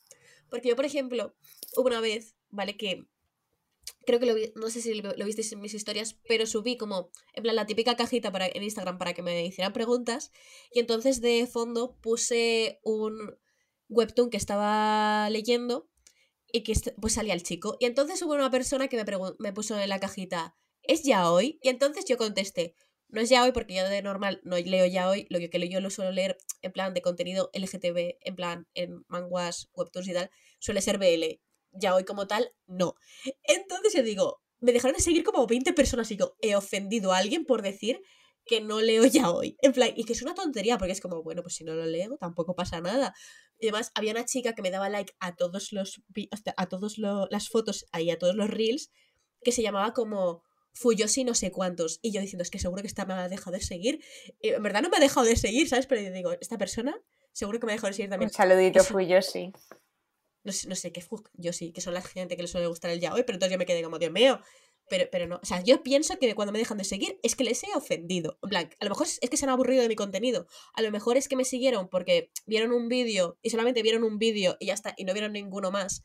[0.48, 1.34] Porque yo, por ejemplo,
[1.76, 2.76] hubo una vez, ¿vale?
[2.76, 3.06] Que
[4.06, 7.10] creo que lo vi, no sé si lo, visteis en mis historias, pero subí como,
[7.34, 10.30] en plan, la típica cajita para, en Instagram para que me hicieran preguntas.
[10.72, 13.36] Y entonces de fondo puse un
[13.88, 15.88] webtoon que estaba leyendo
[16.52, 17.76] y que pues salía el chico.
[17.80, 19.04] Y entonces hubo una persona que me,
[19.38, 21.58] me puso en la cajita, ¿es ya hoy?
[21.62, 22.74] Y entonces yo contesté,
[23.08, 25.80] no es ya hoy porque yo de normal no leo ya hoy, lo que yo
[25.80, 30.30] lo suelo leer en plan de contenido LGTB, en plan en manguas, webtoons y tal,
[30.58, 31.40] suele ser BL
[31.78, 32.94] ya hoy como tal, no.
[33.44, 37.18] Entonces yo digo, me dejaron de seguir como 20 personas y yo he ofendido a
[37.18, 38.00] alguien por decir
[38.44, 39.56] que no leo ya hoy.
[39.60, 41.84] En plan, y que es una tontería, porque es como, bueno, pues si no lo
[41.84, 43.12] leo, tampoco pasa nada.
[43.58, 46.02] Y además, había una chica que me daba like a todos los
[46.56, 48.90] a todas las fotos ahí, a todos los reels,
[49.42, 50.42] que se llamaba como
[50.76, 51.98] Fuyoshi no sé cuántos.
[52.02, 54.00] Y yo diciendo, es que seguro que esta me ha dejado de seguir.
[54.40, 55.86] Y en verdad no me ha dejado de seguir, ¿sabes?
[55.86, 57.00] Pero yo digo, esta persona
[57.32, 58.30] seguro que me ha dejado de seguir también.
[58.30, 59.52] Un saludito, Fuyoshi
[60.46, 63.00] no sé, qué fuck, yo sí, que son la gente que le suele gustar el
[63.00, 64.40] ya hoy, pero entonces yo me quedé como, Dios mío.
[64.88, 67.42] Pero, pero no, o sea, yo pienso que cuando me dejan de seguir es que
[67.42, 68.38] les he ofendido.
[68.44, 70.46] En plan, a lo mejor es, que se han aburrido de mi contenido.
[70.74, 74.18] A lo mejor es que me siguieron porque vieron un vídeo y solamente vieron un
[74.18, 76.04] vídeo y ya está, y no vieron ninguno más.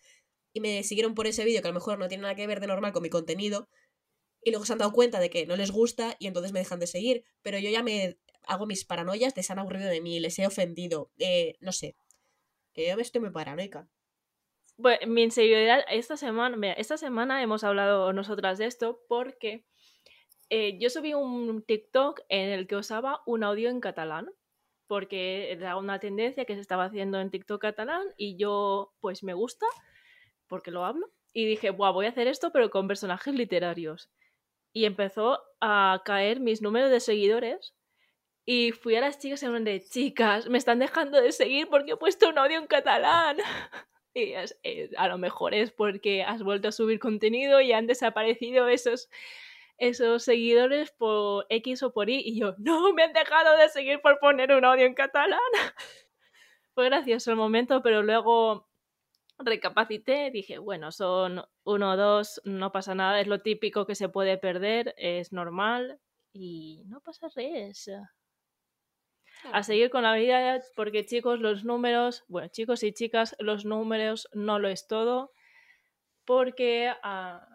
[0.51, 2.59] Y me siguieron por ese vídeo que a lo mejor no tiene nada que ver
[2.59, 3.69] de normal con mi contenido.
[4.43, 6.79] Y luego se han dado cuenta de que no les gusta y entonces me dejan
[6.79, 7.23] de seguir.
[7.41, 10.47] Pero yo ya me hago mis paranoias de se han aburrido de mí, les he
[10.47, 11.11] ofendido.
[11.19, 11.95] Eh, no sé.
[12.73, 13.87] Que yo me estoy muy paranoica.
[14.77, 19.63] Bueno, mi inseguridad, esta semana, esta semana hemos hablado nosotras de esto porque
[20.49, 24.31] eh, yo subí un TikTok en el que usaba un audio en catalán,
[24.87, 29.33] porque era una tendencia que se estaba haciendo en TikTok catalán y yo pues me
[29.33, 29.65] gusta
[30.47, 31.11] porque lo hablo.
[31.33, 34.09] y dije, voy a hacer esto pero con personajes literarios.
[34.73, 37.75] Y empezó a caer mis números de seguidores
[38.45, 41.93] y fui a las chicas y me de, chicas, me están dejando de seguir porque
[41.93, 43.37] he puesto un audio en catalán.
[44.13, 48.67] Y eh, a lo mejor es porque has vuelto a subir contenido y han desaparecido
[48.67, 49.09] esos,
[49.77, 52.21] esos seguidores por X o por Y.
[52.25, 55.39] Y yo, no, me han dejado de seguir por poner un audio en catalán.
[56.75, 58.67] Fue gracioso el momento, pero luego
[59.45, 64.09] recapacité, dije, bueno, son uno o dos, no pasa nada, es lo típico que se
[64.09, 65.99] puede perder, es normal
[66.33, 67.89] y no pasa res
[69.51, 74.27] a seguir con la vida, porque chicos, los números, bueno, chicos y chicas, los números
[74.33, 75.31] no lo es todo,
[76.25, 77.47] porque ah,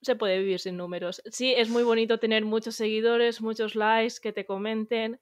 [0.00, 1.22] se puede vivir sin números.
[1.30, 5.20] Sí, es muy bonito tener muchos seguidores, muchos likes que te comenten,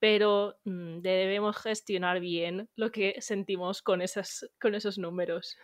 [0.00, 5.56] pero mm, debemos gestionar bien lo que sentimos con, esas, con esos números.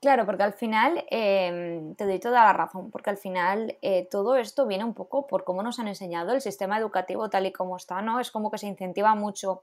[0.00, 4.36] Claro, porque al final em, te doy toda la razón, porque al final eh, todo
[4.36, 7.76] esto viene un poco por cómo nos han enseñado el sistema educativo tal y como
[7.76, 8.20] está, ¿no?
[8.20, 9.62] Es como que se incentiva mucho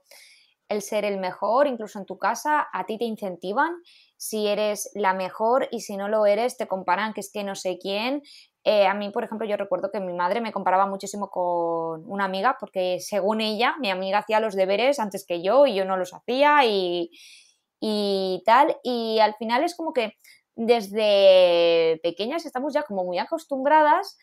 [0.68, 3.82] el ser el mejor, incluso en tu casa, a ti te incentivan
[4.16, 7.54] si eres la mejor y si no lo eres te comparan que es que no
[7.54, 8.22] sé quién.
[8.64, 12.24] Eh, a mí, por ejemplo, yo recuerdo que mi madre me comparaba muchísimo con una
[12.24, 15.96] amiga porque según ella, mi amiga hacía los deberes antes que yo y yo no
[15.96, 17.10] los hacía y
[17.84, 18.78] y tal.
[18.84, 20.16] Y al final es como que
[20.54, 24.16] desde pequeñas estamos ya como muy acostumbradas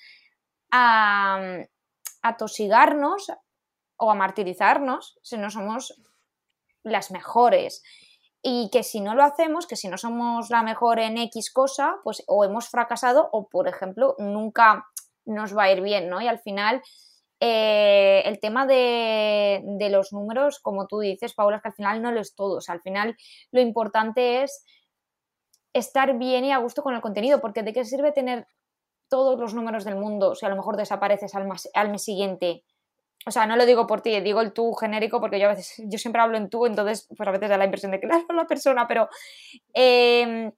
[0.72, 1.58] a,
[2.22, 3.32] a tosigarnos
[3.98, 6.02] o a martirizarnos si no somos
[6.84, 7.84] las mejores.
[8.42, 11.98] Y que si no lo hacemos, que si no somos la mejor en X cosa,
[12.04, 14.86] pues o hemos fracasado o, por ejemplo, nunca
[15.26, 16.22] nos va a ir bien, ¿no?
[16.22, 16.82] Y al final
[17.42, 22.12] eh, el tema de, los números, como tú dices, Paula, es que al final no
[22.12, 22.58] lo es todo.
[22.58, 23.16] O sea, al final
[23.52, 24.66] lo importante es
[25.74, 28.48] estar bien y a gusto con el contenido, porque ¿de qué sirve tener
[29.10, 32.64] todos los números del mundo si a lo mejor desapareces al, al mes siguiente?
[33.26, 35.84] O sea, no lo digo por ti, digo el tú genérico porque yo a veces,
[35.86, 38.24] yo siempre hablo en tú, entonces pues a veces da la impresión de que la,
[38.34, 39.10] la persona, pero
[39.74, 40.52] em,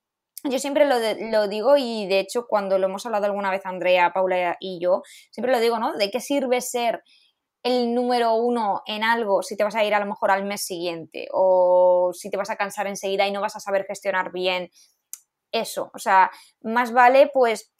[0.44, 4.58] yo siempre lo, digo y de hecho cuando lo hemos hablado alguna vez Andrea, Paula
[4.60, 5.94] y yo, siempre lo digo, ¿no?
[5.94, 7.04] ¿De qué sirve ser
[7.64, 10.62] el número uno en algo si te vas a ir a lo mejor al mes
[10.62, 14.72] siguiente o si te vas a cansar enseguida y no vas a saber gestionar bien
[15.52, 15.92] eso?
[15.94, 17.72] O sea, más vale pues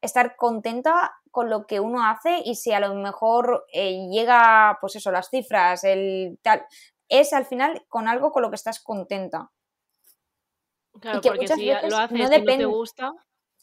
[0.00, 4.96] estar contenta con lo que uno hace y si a lo mejor eh, llega pues
[4.96, 6.64] eso, las cifras, el tal,
[7.08, 9.50] es al final con algo con lo que estás contenta.
[11.00, 13.12] Claro, porque si lo haces no, te gusta.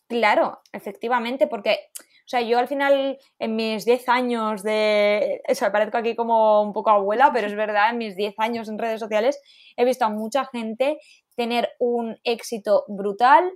[0.08, 5.42] Claro, efectivamente, porque, o sea, yo al final, en mis 10 años de.
[5.50, 8.70] O sea, parezco aquí como un poco abuela, pero es verdad, en mis 10 años
[8.70, 9.42] en redes sociales
[9.76, 10.98] he visto a mucha gente
[11.36, 13.52] tener un éxito brutal,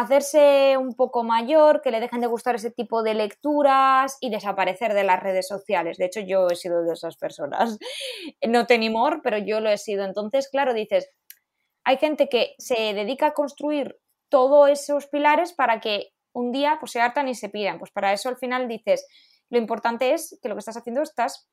[0.00, 4.92] hacerse un poco mayor, que le dejen de gustar ese tipo de lecturas y desaparecer
[4.92, 5.96] de las redes sociales.
[5.96, 7.78] De hecho, yo he sido de esas personas.
[8.46, 10.04] No tengo pero yo lo he sido.
[10.04, 11.08] Entonces, claro, dices,
[11.84, 16.92] hay gente que se dedica a construir todos esos pilares para que un día pues,
[16.92, 17.78] se hartan y se pidan.
[17.78, 19.06] Pues para eso al final dices,
[19.48, 21.48] lo importante es que lo que estás haciendo estás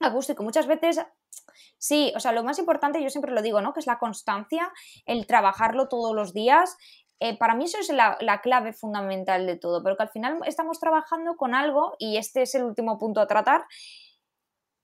[0.00, 1.00] a gusto y que muchas veces
[1.78, 3.72] sí, o sea, lo más importante, yo siempre lo digo, ¿no?
[3.72, 4.72] Que es la constancia,
[5.06, 6.76] el trabajarlo todos los días.
[7.22, 10.40] Eh, para mí eso es la, la, clave fundamental de todo, pero que al final
[10.44, 13.64] estamos trabajando con algo, y este es el último punto a tratar,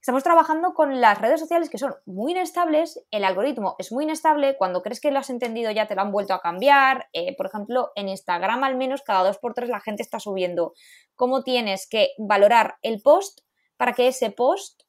[0.01, 4.57] Estamos trabajando con las redes sociales que son muy inestables, el algoritmo es muy inestable,
[4.57, 7.09] cuando crees que lo has entendido ya te lo han vuelto a cambiar.
[7.12, 10.72] Eh, por ejemplo, en Instagram al menos cada dos por tres la gente está subiendo
[11.16, 13.40] cómo tienes que valorar el post
[13.77, 14.83] para que ese post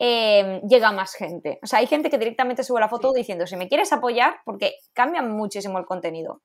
[0.00, 1.60] eh, llegue a más gente.
[1.62, 4.74] O sea, hay gente que directamente sube la foto diciendo si me quieres apoyar porque
[4.92, 6.42] cambia muchísimo el contenido.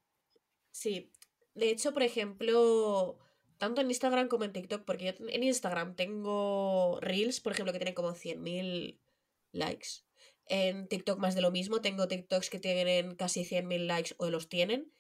[0.76, 1.10] Sí,
[1.54, 3.18] de hecho, por ejemplo,
[3.58, 7.80] tanto en Instagram como en TikTok, porque yo en Instagram tengo Reels, por ejemplo, que
[7.80, 9.00] tienen como 100.000
[9.54, 9.88] likes.
[10.48, 14.50] En TikTok más de lo mismo, tengo TikToks que tienen casi 100.000 likes o los
[14.50, 14.92] tienen.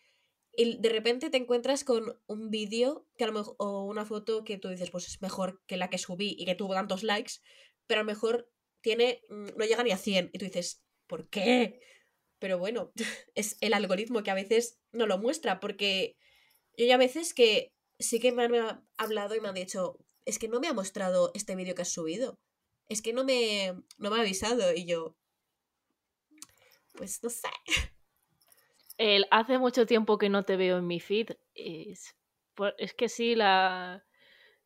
[0.55, 4.45] Y de repente te encuentras con un vídeo que a lo mejor, o una foto
[4.45, 7.33] que tú dices, pues es mejor que la que subí y que tuvo tantos likes,
[7.85, 10.29] pero a lo mejor tiene, mm, no llega ni a 100.
[10.31, 11.81] Y tú dices, ¿por qué?
[12.45, 12.91] Pero bueno,
[13.33, 16.15] es el algoritmo que a veces no lo muestra, porque
[16.77, 20.37] yo ya a veces que sí que me han hablado y me han dicho, es
[20.37, 22.37] que no me ha mostrado este vídeo que has subido.
[22.87, 24.75] Es que no me, no me ha avisado.
[24.75, 25.17] Y yo,
[26.93, 27.49] pues no sé.
[28.99, 31.31] El, hace mucho tiempo que no te veo en mi feed.
[31.55, 32.15] Es,
[32.77, 34.05] es que sí, la,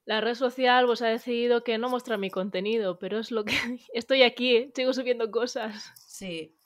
[0.04, 3.54] la red social pues, ha decidido que no muestra mi contenido, pero es lo que
[3.94, 5.94] estoy aquí, sigo subiendo cosas.
[5.96, 6.59] Sí.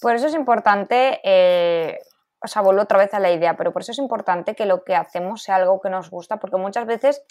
[0.00, 1.98] Por eso es importante eh,
[2.40, 4.84] o sea, vuelvo otra vez a la idea, pero por eso es importante que lo
[4.84, 7.24] que hacemos sea algo que nos gusta, porque muchas veces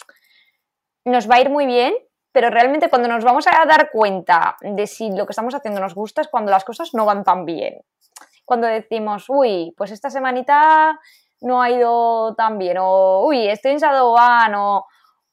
[1.04, 1.94] nos va a ir muy bien,
[2.32, 5.94] pero realmente cuando nos vamos a dar cuenta de si lo que estamos haciendo nos
[5.94, 7.80] gusta es cuando las cosas no van tan bien.
[8.44, 10.98] Cuando decimos, uy, pues esta semanita
[11.40, 14.86] no ha ido tan bien, o uy, estoy en Shadowban, o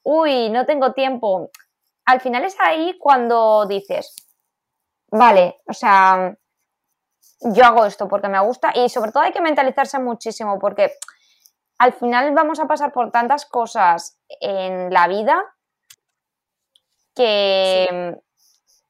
[0.04, 1.50] uy, no tengo tiempo.
[2.06, 4.14] Al final es ahí cuando dices,
[5.10, 6.34] vale, o sea,
[7.40, 10.92] yo hago esto porque me gusta y sobre todo hay que mentalizarse muchísimo porque
[11.78, 15.42] al final vamos a pasar por tantas cosas en la vida
[17.14, 18.16] que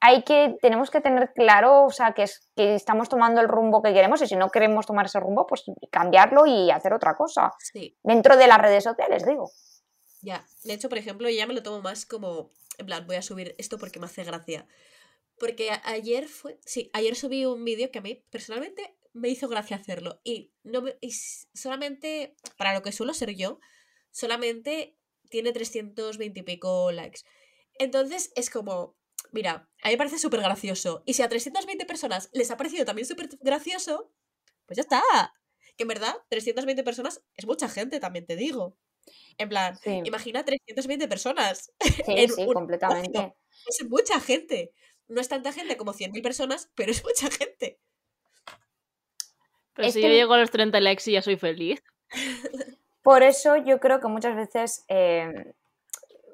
[0.00, 3.82] hay que, tenemos que tener claro, o sea, que, es, que estamos tomando el rumbo
[3.82, 7.52] que queremos y si no queremos tomar ese rumbo, pues cambiarlo y hacer otra cosa.
[7.58, 7.96] Sí.
[8.02, 9.50] Dentro de las redes sociales, digo.
[10.22, 13.22] Ya, de hecho, por ejemplo, ya me lo tomo más como, en plan, voy a
[13.22, 14.66] subir esto porque me hace gracia.
[15.38, 19.76] Porque ayer fue, sí, ayer subí un vídeo que a mí personalmente me hizo gracia
[19.76, 20.20] hacerlo.
[20.24, 23.60] Y, no y solamente, para lo que suelo ser yo,
[24.10, 24.96] solamente
[25.28, 27.20] tiene 320 y pico likes.
[27.78, 28.96] Entonces es como,
[29.32, 31.02] mira, a mí me parece súper gracioso.
[31.06, 34.12] Y si a 320 personas les ha parecido también súper gracioso,
[34.66, 35.02] pues ya está.
[35.76, 38.78] Que en verdad, 320 personas es mucha gente, también te digo.
[39.38, 41.72] En plan, imagina 320 personas.
[41.80, 43.34] Sí, sí, completamente.
[43.66, 44.72] Es mucha gente.
[45.08, 47.78] No es tanta gente como 100.000 personas, pero es mucha gente.
[49.74, 51.82] Pero si yo llego a los 30 likes y ya soy feliz.
[53.02, 55.52] Por eso yo creo que muchas veces, em,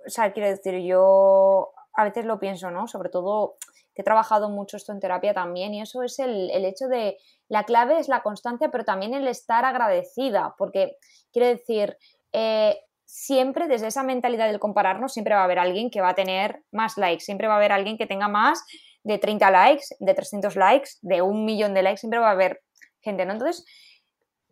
[0.07, 2.87] o sea, quiero decir, yo a veces lo pienso, ¿no?
[2.89, 3.57] Sobre todo
[3.95, 7.65] que he trabajado mucho esto en terapia también y eso es el, hecho de, la
[7.65, 10.97] clave es la constancia, pero también el estar agradecida, porque
[11.31, 11.99] quiero decir,
[12.33, 12.81] eh,
[13.12, 16.62] siempre desde esa mentalidad del compararnos, siempre va a haber alguien que va a tener
[16.72, 18.64] más likes, siempre va a haber alguien que tenga más
[19.05, 22.62] de 30 likes, de 300 likes, de un millón de likes, siempre va a haber
[23.03, 23.35] gente, ¿no?
[23.35, 23.66] Entonces,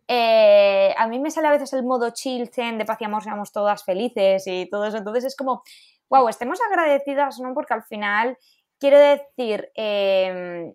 [0.09, 3.83] eh, a mí me sale a veces el modo chill, zen, de paz seamos todas
[3.83, 4.99] felices y todo eso.
[4.99, 5.63] Entonces es como,
[6.11, 7.55] wow, estemos agradecidas, ¿no?
[7.55, 8.37] Porque al final,
[8.79, 10.75] quiero decir, eh,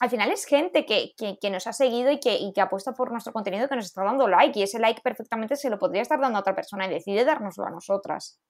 [0.00, 3.32] al final es gente que, nos ha seguido y que, y que apuesta por nuestro
[3.32, 6.38] contenido, que nos está dando like y ese like perfectamente se lo podría estar dando
[6.38, 8.40] a otra persona y decide dárnoslo a nosotras.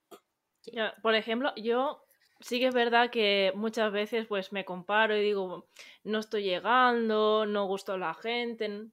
[1.03, 2.03] por ejemplo, yo
[2.41, 5.69] sí que es verdad que muchas veces pues me comparo y digo,
[6.05, 8.89] no estoy llegando, no gusto a la gente.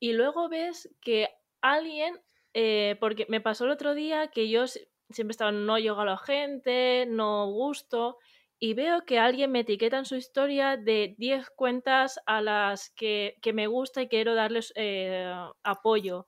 [0.00, 1.30] Y luego ves que
[1.60, 2.20] alguien,
[2.52, 6.18] eh, porque me pasó el otro día que yo siempre estaba, no llego a la
[6.18, 8.18] gente, no gusto,
[8.58, 13.36] y veo que alguien me etiqueta en su historia de 10 cuentas a las que,
[13.52, 16.26] me gusta y quiero darles eh, apoyo.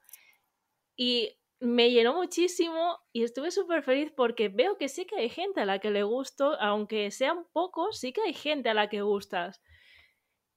[0.97, 5.61] Y me llenó muchísimo y estuve súper feliz porque veo que sí que hay gente
[5.61, 9.03] a la que le gusto, aunque sean pocos, sí que hay gente a la que
[9.03, 9.63] gustas.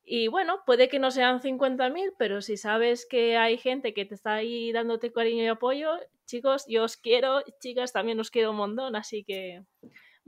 [0.03, 4.15] Y bueno, puede que no sean 50.000, pero si sabes que hay gente que te
[4.15, 5.91] está ahí dándote cariño y apoyo,
[6.25, 9.61] chicos, yo os quiero, chicas, también os quiero un montón, así que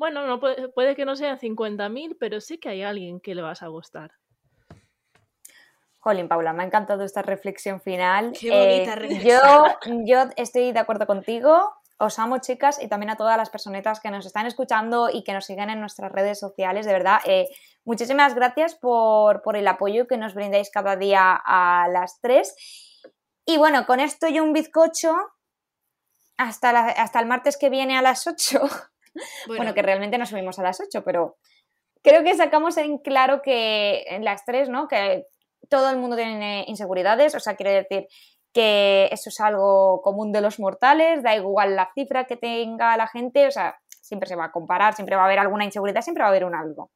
[0.02, 3.62] bueno, no puede, que no sean 50.000, pero sí que hay alguien que le vas
[3.62, 4.10] a gustar.
[6.00, 8.32] Jolín, Paula, me ha encantado esta reflexión final.
[8.32, 9.64] Qué bonita eh, yo,
[10.08, 11.72] yo estoy de acuerdo contigo.
[12.00, 15.34] Os amo, chicas, y también a todas las personetas que nos están escuchando y que
[15.34, 16.88] nos siguen en nuestras redes sociales.
[16.88, 17.48] De verdad, eh,
[17.86, 22.56] muchísimas gracias por, por, el apoyo que nos brindáis cada día a las tres.
[23.46, 25.16] Y bueno, con esto y un bizcocho
[26.38, 28.62] hasta, hasta el martes que viene a las 8.
[29.48, 29.74] Bueno.
[29.74, 31.38] que realmente nos subimos a las 8, pero
[32.04, 34.88] creo que sacamos en claro que en las 3, ¿no?
[34.88, 35.26] Que
[35.70, 38.08] todo el mundo tiene inseguridades, o sea, quiere decir
[38.54, 43.08] que eso es algo común de los mortales, da igual la cifra que tenga la
[43.08, 46.24] gente, o sea, siempre se va a comparar, siempre va a haber alguna inseguridad, siempre
[46.24, 46.92] va a haber un algo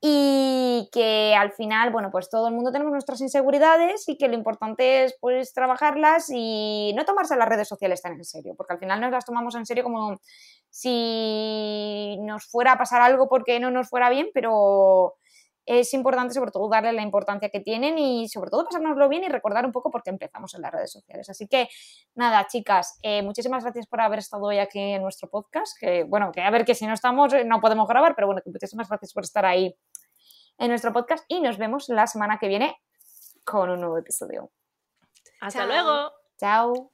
[0.00, 4.34] y que al final, bueno, pues todo el mundo tenemos nuestras inseguridades y que lo
[4.34, 8.78] importante es pues trabajarlas y no tomarse las redes sociales tan en serio, porque al
[8.78, 10.20] final nos las tomamos en serio como
[10.70, 15.14] si nos fuera a pasar algo porque no nos fuera bien, pero
[15.68, 19.28] es importante sobre todo darle la importancia que tienen y sobre todo pasárnoslo bien y
[19.28, 21.28] recordar un poco por qué empezamos en las redes sociales.
[21.28, 21.68] Así que
[22.14, 26.32] nada, chicas, eh, muchísimas gracias por haber estado hoy aquí en nuestro podcast, que bueno,
[26.32, 28.88] que a ver que si no estamos eh, no podemos grabar, pero bueno, que muchísimas
[28.88, 29.76] gracias por estar ahí
[30.56, 32.76] en nuestro podcast y nos vemos la semana que viene
[33.44, 34.50] con un nuevo episodio.
[35.40, 36.12] Hasta luego.
[36.38, 36.92] Chao.